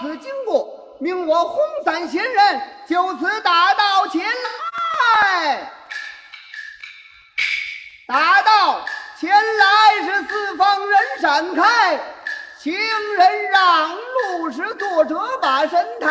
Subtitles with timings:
[0.00, 5.72] 此经过，命我轰散闲人，就此打道前来。
[8.06, 8.84] 打道
[9.18, 11.98] 前来是四方人闪开，
[12.58, 12.72] 行
[13.16, 16.08] 人让路是作者把神抬，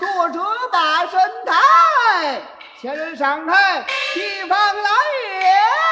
[0.00, 2.42] 作者把神抬，
[2.80, 3.84] 前人闪开，
[4.14, 4.90] 地方来
[5.30, 5.87] 也。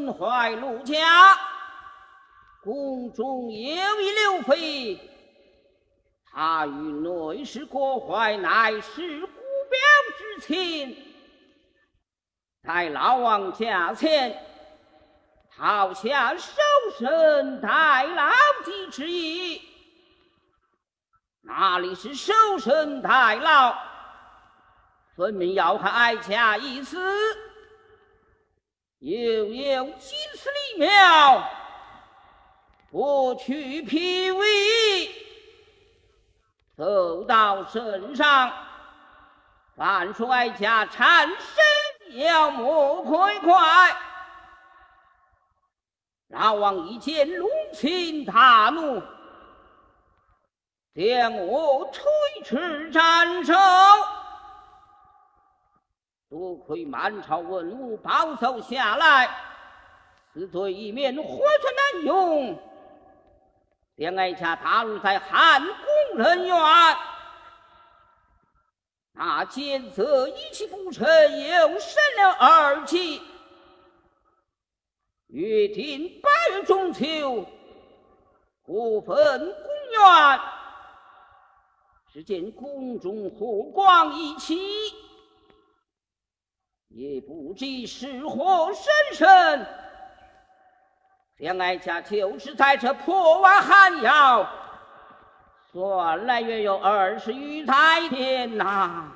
[0.00, 1.36] 身怀陆家，
[2.62, 4.98] 宫中有一刘妃。
[6.32, 9.78] 她与内侍郭槐乃是姑表
[10.16, 10.96] 之亲，
[12.62, 14.42] 在老王家前
[15.54, 16.52] 讨下守
[16.98, 18.32] 身待老
[18.90, 19.60] 之意，
[21.42, 23.74] 哪里是守身待老？
[25.14, 26.98] 分明要害哀家一死，
[29.00, 29.16] 又
[29.46, 31.42] 有金丝李苗，
[32.90, 34.46] 不去脾胃。
[36.76, 38.52] 走到身上，
[39.74, 43.96] 凡说哀家缠身要莫快快。
[46.28, 49.02] 老王一见龙心大怒，
[50.94, 52.02] 将我推
[52.44, 53.54] 斥斩首。
[56.30, 59.28] 多亏满朝文武保守下来，
[60.32, 62.56] 此罪一免活存难用。
[63.96, 66.56] 将哀家打入在汉宫人员，
[69.12, 73.20] 那奸贼一气不成，又生了二计。
[75.26, 77.44] 约定八月中秋，
[78.64, 80.40] 各分宫院。
[82.12, 84.56] 只见宫中火光一起，
[86.90, 89.66] 也不知是火生生。
[91.38, 94.46] 将哀家就是在这破瓦寒窑，
[95.72, 97.74] 算来约有二十余载
[98.10, 99.10] 天呐、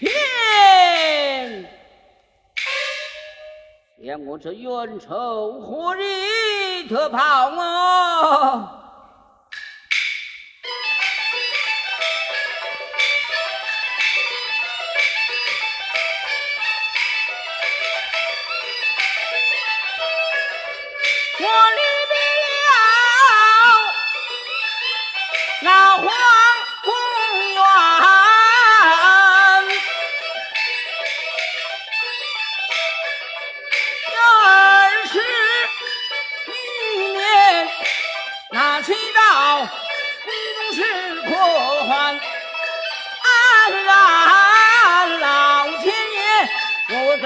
[0.00, 0.10] 天！
[3.98, 8.81] 连我这冤仇火里特跑我！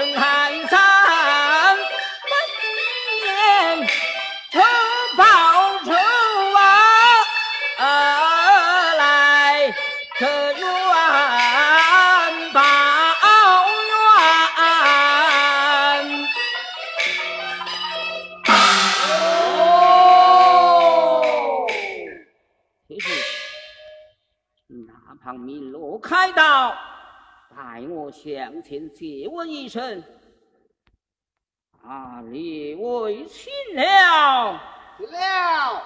[0.05, 0.86] 爷，我
[28.57, 30.03] 我向前借问一声，
[31.83, 34.59] 啊，列位请了，
[34.97, 35.83] 请了。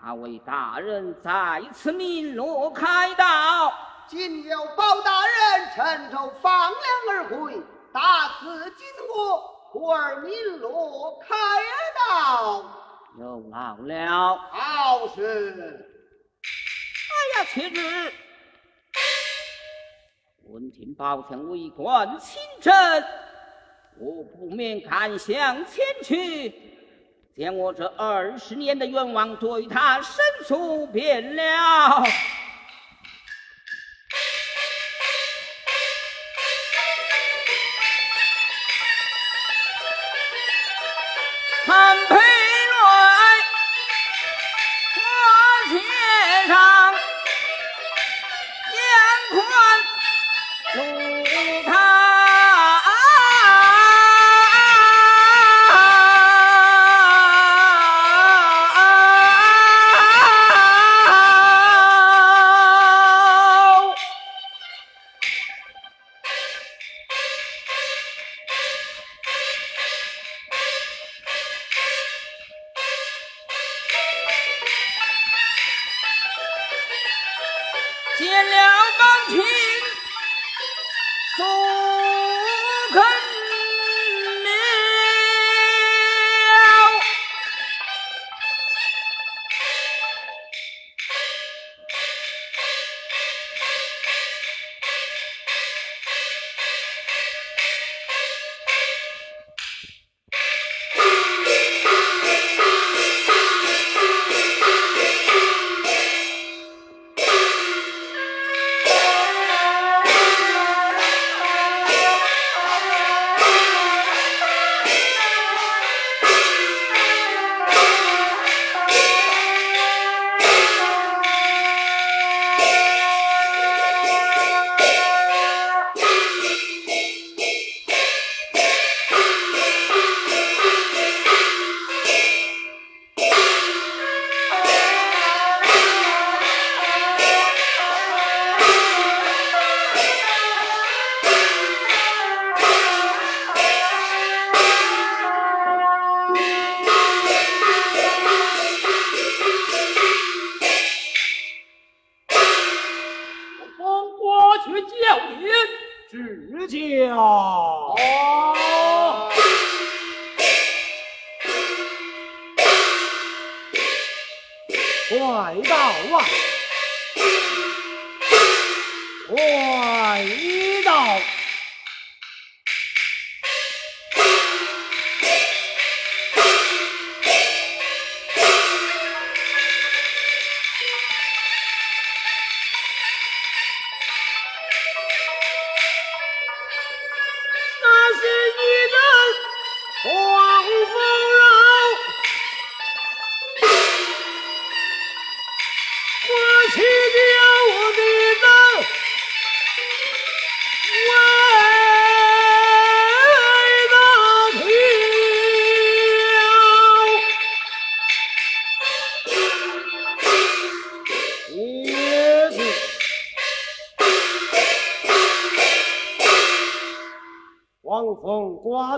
[0.00, 3.74] 啊，为大人再次鸣锣开道。
[4.06, 7.60] 今有包大人趁手放粮而回，
[7.92, 11.34] 大赐金货，故而鸣锣开
[12.14, 12.62] 道。
[13.18, 14.36] 有劳了。
[14.52, 15.90] 好事。
[17.08, 18.12] 哎呀，去日
[20.56, 22.72] 闻听宝强为官清正，
[23.98, 26.50] 我不免赶向前去。
[27.36, 32.02] 将我这二十年的愿望对他申诉遍了。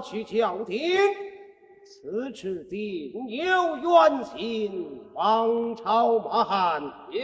[0.09, 0.97] 去叫停，
[1.85, 7.23] 此次定有冤情，王朝马汉有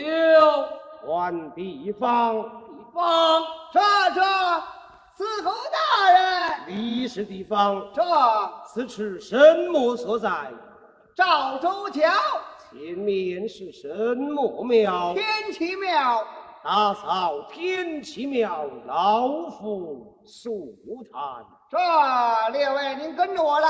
[1.00, 3.80] 换地方，地方这
[4.14, 4.20] 这
[5.16, 8.02] 司徒大人，你是地方这
[8.66, 9.34] 此处什
[9.70, 10.28] 么所在？
[11.16, 12.02] 赵州桥
[12.70, 15.14] 前面是什么庙？
[15.14, 16.22] 天齐庙。
[16.62, 20.76] 打扫天齐庙，老夫速
[21.12, 21.44] 谈。
[21.74, 21.80] 这
[22.50, 23.68] 列位，您跟着我来。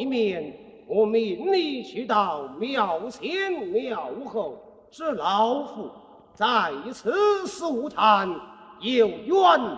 [0.00, 0.56] 一面。
[0.88, 4.58] 我命你去到庙前庙后，
[4.90, 5.90] 是老夫
[6.34, 8.28] 在此素谈
[8.80, 9.36] 有冤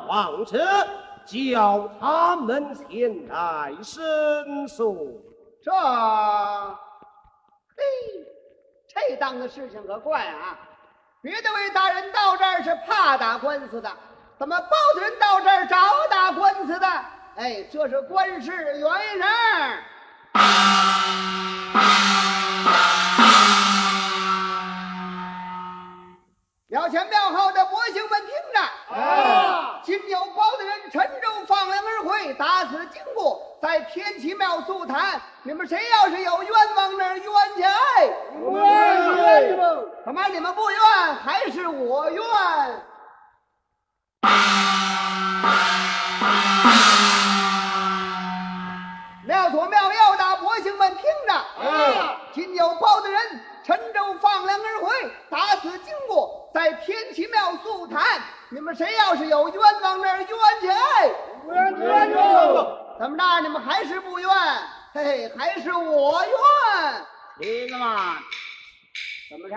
[0.08, 0.64] 枉者，
[1.26, 5.20] 叫他们前来申诉。
[5.62, 5.70] 这，
[7.76, 7.82] 嘿，
[8.88, 10.58] 这档子事情可怪啊！
[11.20, 13.90] 别的位大人到这儿是怕打官司的，
[14.38, 15.76] 怎么包大人到这儿找
[16.08, 16.86] 打官司的？
[17.36, 19.28] 哎，这是官事原人。
[26.68, 35.20] 庙前庙后的百姓们听着，啊今有包大人陈州放粮而回，打此经过，在天齐庙诉谈。
[35.42, 37.24] 你们谁要是有冤枉那儿冤
[37.56, 37.62] 去？
[37.62, 38.06] 哎，
[38.40, 40.80] 冤冤怎么你们不冤，
[41.22, 42.24] 还是我冤？
[52.32, 58.20] 今有包大人陈州放粮而回，打死经过，在天齐庙诉谈。
[58.50, 60.26] 你们谁要是有冤枉那儿冤
[60.60, 60.68] 去？
[60.68, 61.10] 哎，
[61.46, 62.16] 冤冤冤！
[62.98, 63.40] 怎么着？
[63.40, 64.28] 你们还是不冤？
[64.92, 67.06] 嘿嘿，还是我冤？
[67.38, 68.18] 李子嘛，
[69.30, 69.56] 怎么着？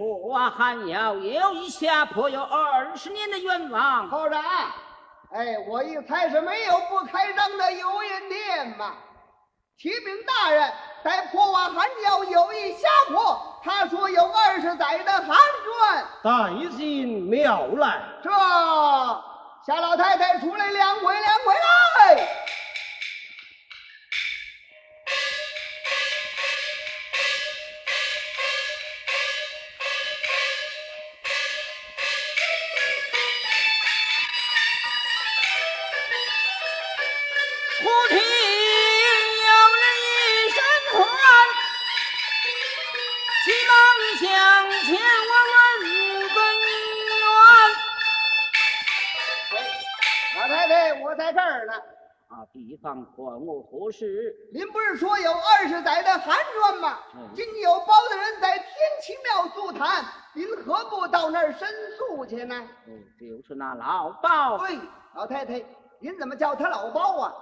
[0.00, 4.08] 我还要有一下颇有二十年的冤枉。
[4.08, 4.42] 后长，
[5.32, 8.94] 哎，我一猜是没有不开张的油盐店嘛。
[9.78, 16.06] 启禀大人，在破瓦寒窑有一虾婆，他说有二十载的寒砖。
[16.22, 18.00] 带进庙来。
[18.22, 18.30] 这
[19.66, 22.28] 夏老太太出来两回两回来。
[37.82, 38.31] 忽听
[51.14, 51.72] 在这儿呢。
[52.28, 54.34] 啊，地方管我何事？
[54.54, 56.98] 您不是说有二十载的寒冤吗？
[57.14, 58.68] 嗯今有包大人在天
[59.02, 62.56] 齐庙诉谈，您何不到那儿申诉去呢？
[62.86, 64.78] 哦，就是那老包，对，
[65.14, 65.62] 老太太，
[65.98, 67.34] 您怎么叫他老包啊？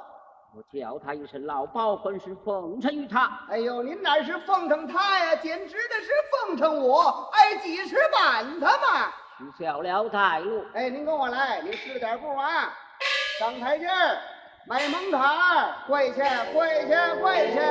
[0.56, 3.46] 我叫他一声老包，本是奉承于他。
[3.48, 9.12] 哎呦，您哪是奉承他呀，简直的是奉承我，挨几十板他嘛！
[9.38, 12.76] 取消了带路，哎，您跟我来，您试点步啊，
[13.40, 14.18] 上台阶儿，
[14.66, 17.62] 迈门槛儿，跪下，跪下，跪下。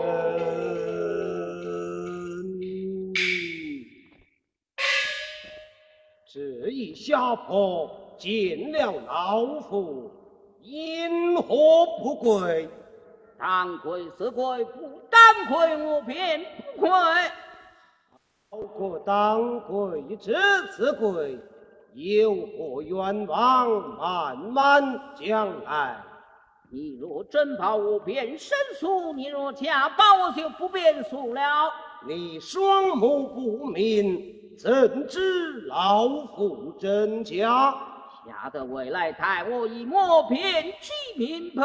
[0.00, 0.32] 嗯，
[6.32, 6.40] 这
[6.70, 10.10] 一下婆见了老夫，
[10.62, 12.66] 因何不跪？
[13.38, 15.20] 当跪是归，不当
[15.52, 16.40] 跪我便
[16.76, 16.90] 不归。
[18.48, 20.34] 包括当跪之
[20.74, 21.38] 自跪，
[21.96, 23.96] 有何冤枉？
[23.96, 26.02] 慢慢讲来。
[26.70, 31.72] 你若真把我便申诉，你若假保我就不便诉了。
[32.06, 34.20] 你双目不明，
[34.58, 37.74] 怎知老夫真假？
[38.26, 41.62] 吓得未来太我一摸便知明白。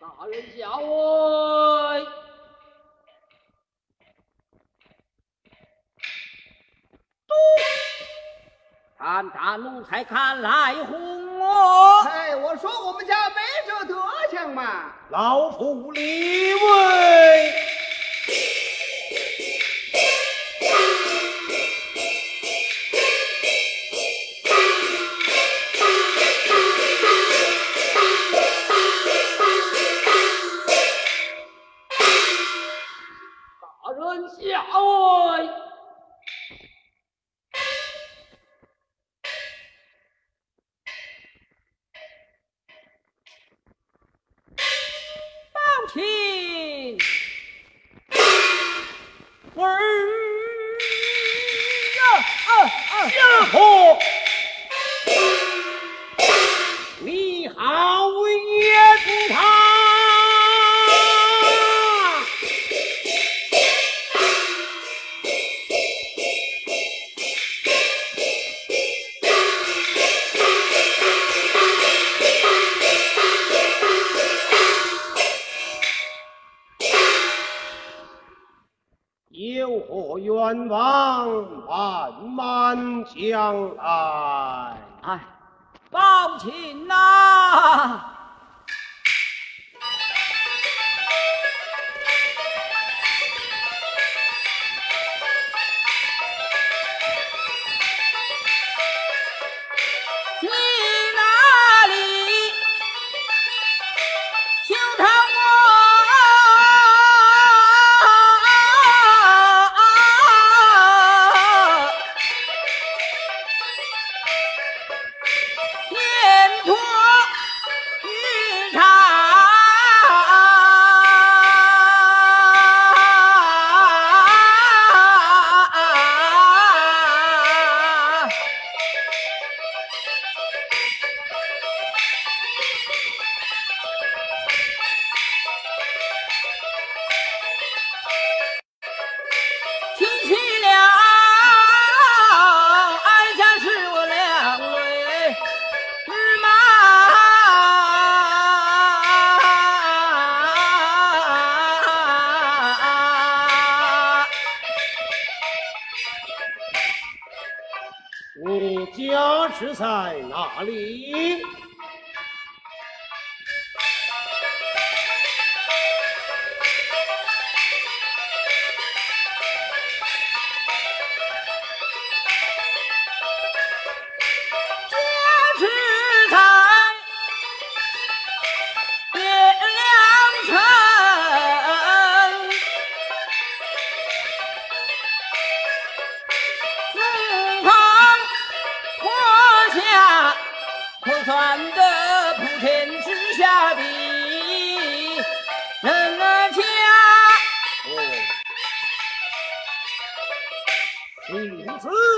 [0.00, 2.23] 大人下位。
[8.98, 13.34] 看大奴才看来哄我，哎，我说我们家没
[13.66, 14.92] 这德行嘛。
[15.10, 17.73] 老夫立位。
[49.66, 49.78] 儿
[51.96, 52.02] 呀
[52.46, 53.08] 啊啊！
[53.08, 53.18] 家
[53.52, 53.58] 伙，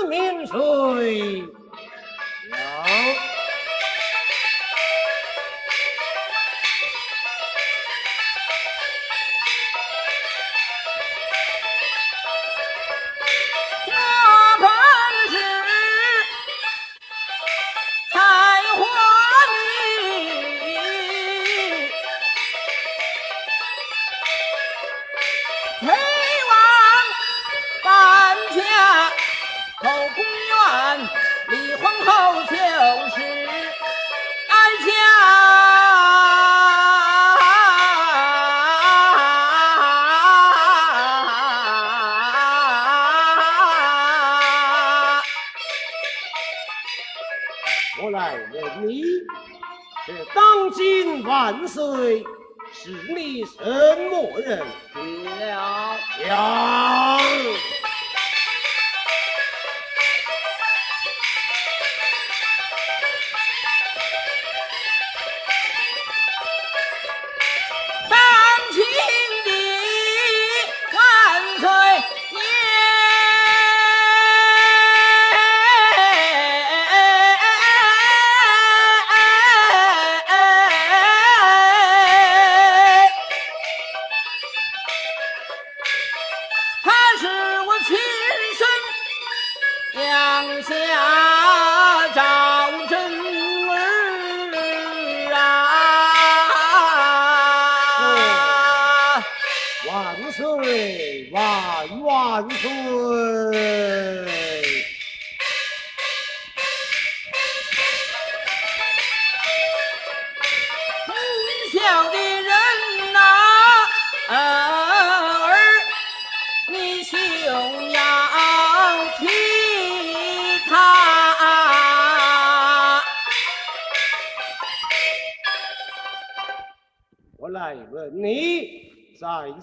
[0.09, 0.45] 万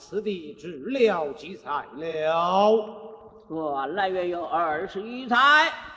[0.06, 2.86] 此地治疗几载了？
[3.48, 5.36] 我来约有二十余载。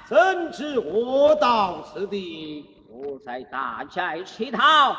[0.05, 4.95] 怎知我到此地，我在大寨乞讨，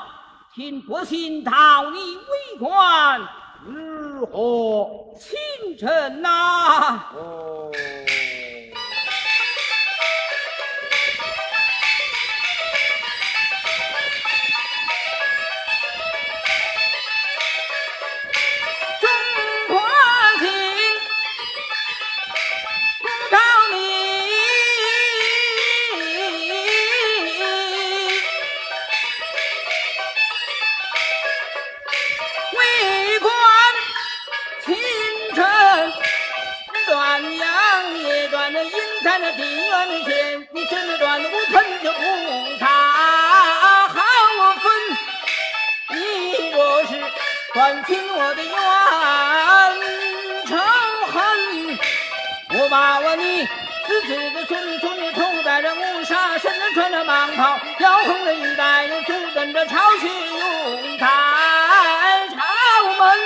[0.54, 3.18] 听不信讨你为官，
[3.64, 4.90] 如何？
[5.18, 7.06] 清晨呐。
[7.16, 7.70] 哦。
[52.68, 53.46] 把我你
[53.86, 61.06] 子子的孙孙女头戴着乌纱，身上穿着蟒袍，腰横着玉带，又足蹬着朝靴，用在
[62.28, 62.36] 朝
[62.98, 63.18] 门。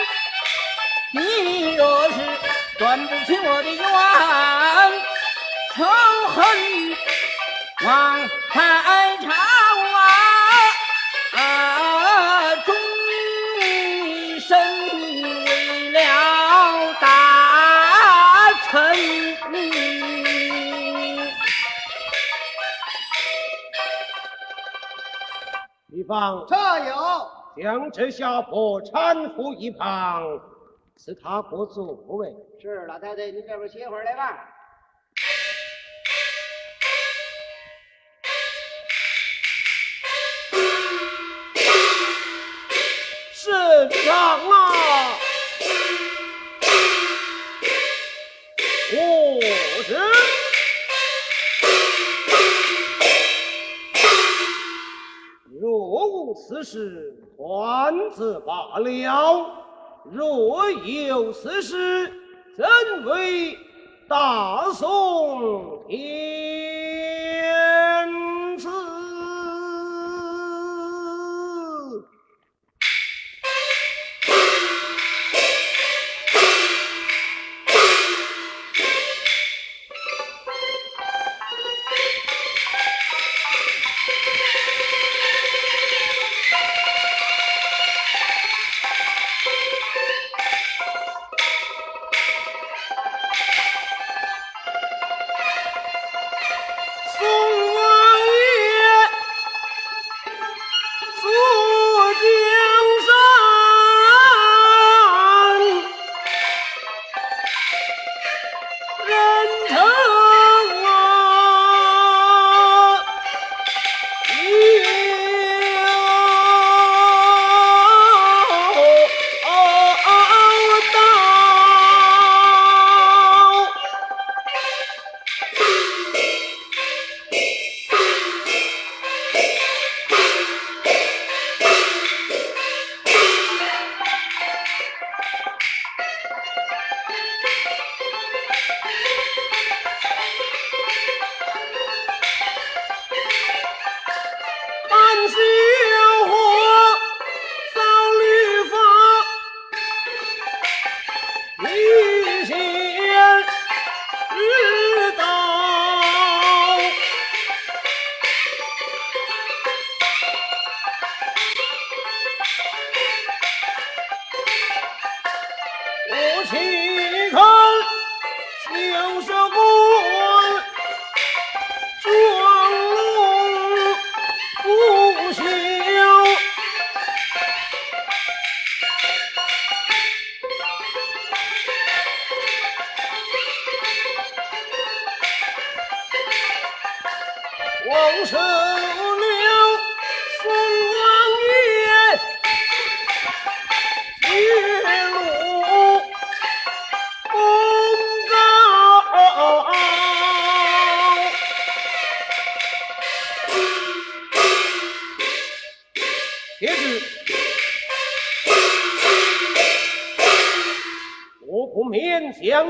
[1.11, 2.15] 你若是
[2.79, 3.83] 断不起我的冤
[5.75, 5.85] 仇
[6.35, 6.47] 恨，
[7.85, 8.21] 忘
[8.53, 8.82] 他
[26.13, 26.55] 方这
[26.91, 26.95] 有
[27.57, 30.23] 将这下婆搀扶一旁，
[30.99, 32.31] 是他国足不为。
[32.61, 34.47] 是老太太，你这边歇会儿来吧。
[43.33, 43.51] 是
[44.05, 44.15] 长
[44.51, 44.62] 啊！
[56.53, 59.47] 此事团子罢了。
[60.05, 62.13] 若有此事，
[62.55, 62.67] 怎
[63.07, 63.57] 为
[64.07, 66.22] 大宋天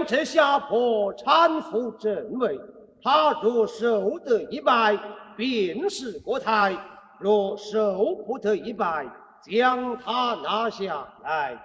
[0.04, 2.58] 这下坡搀扶正位，
[3.02, 4.98] 他若受得一拜，
[5.36, 6.72] 便是国台；
[7.18, 9.06] 若受不得一拜，
[9.42, 11.56] 将他拿下来，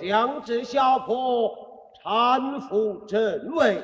[0.00, 1.50] 将这下坡
[2.04, 3.82] 搀扶正位。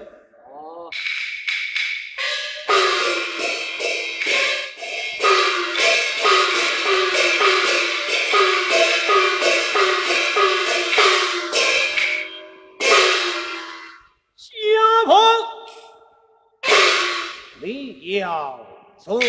[19.04, 19.24] 坐稳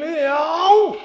[0.00, 0.96] 了，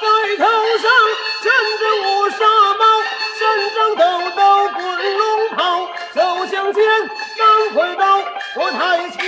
[0.00, 0.42] 在头
[0.78, 0.84] 上
[1.44, 1.46] 站
[1.78, 2.42] 着乌纱
[2.74, 2.82] 帽，
[3.38, 3.40] 身
[3.72, 4.02] 上抖
[4.34, 4.42] 抖
[4.74, 4.82] 滚
[5.16, 6.18] 龙袍，走
[6.50, 6.82] 向前
[7.38, 7.42] 赶
[7.74, 8.02] 快到
[8.56, 9.23] 我台千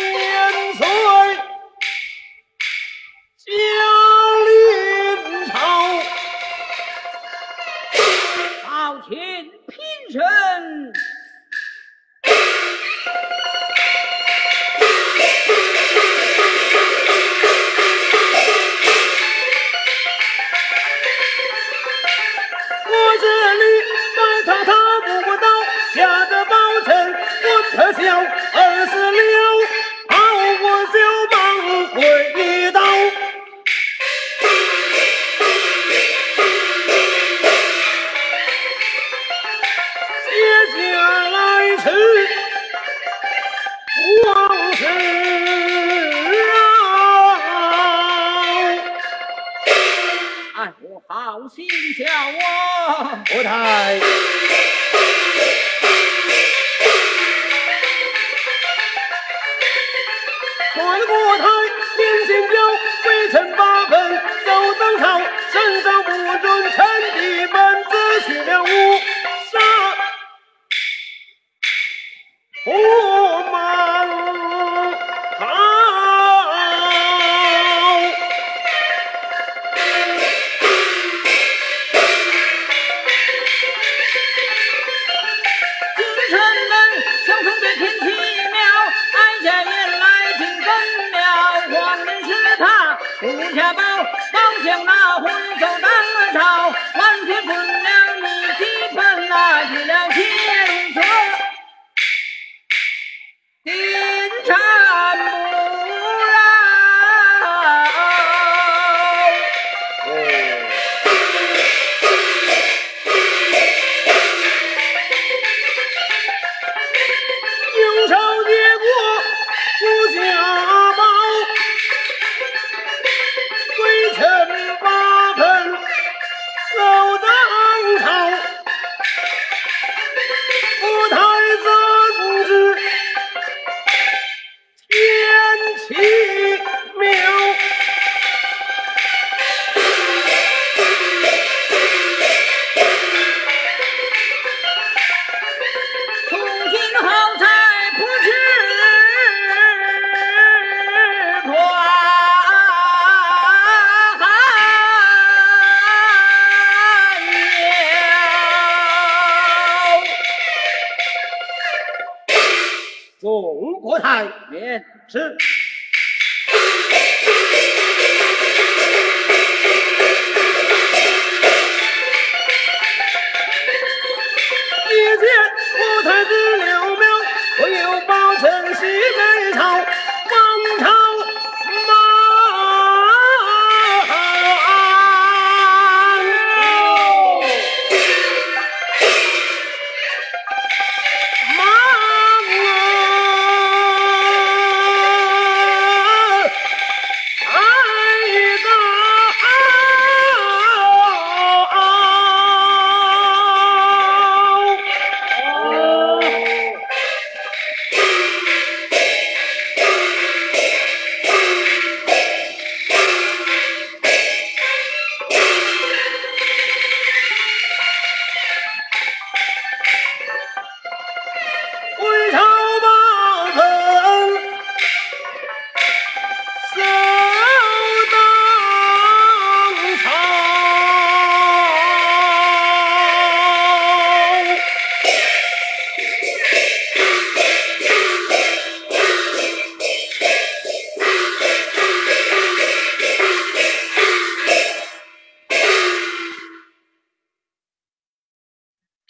[178.27, 180.16] 有宝臣西北朝，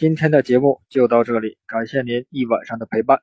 [0.07, 3.21] 今天的节目就到这里，感谢您一晚上的陪伴。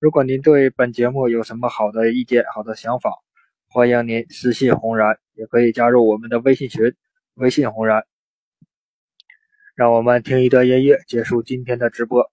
[0.00, 3.12] 如果您对本节目有什么好的意见、好的想法，
[3.68, 6.92] 欢迎您私信红然，也可以加入我们的微信群，
[7.34, 8.04] 微信红然。
[9.76, 12.28] 让我们听一段音乐，结束今天的直播。